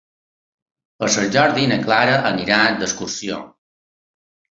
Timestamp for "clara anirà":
1.83-2.57